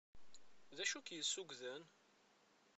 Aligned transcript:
D 0.75 0.77
acu 0.83 0.99
k-yessugden? 1.01 1.83